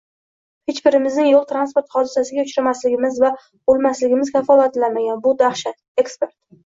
[0.69, 3.31] Hech birimizning yo´l transport hodisasiga uchramasligimiz va
[3.75, 6.39] o‘lmasligimiz kafolatlanmagan, bu dahshat!– ekspert